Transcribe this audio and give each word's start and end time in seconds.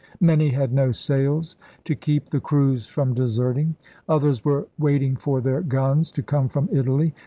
Many 0.19 0.49
had 0.49 0.73
no 0.73 0.91
sails— 0.91 1.57
to 1.85 1.93
keep 1.93 2.29
the 2.31 2.39
crews 2.39 2.87
from 2.87 3.13
deserting. 3.13 3.75
Others 4.09 4.43
were 4.43 4.67
waiting 4.79 5.15
for 5.15 5.41
their 5.41 5.61
guns 5.61 6.11
to 6.13 6.23
come 6.23 6.49
from 6.49 6.67
Italy. 6.71 7.13